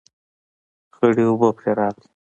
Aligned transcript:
خړې 0.95 1.23
اوبه 1.29 1.49
پرې 1.57 1.71
راغلې 1.79 2.07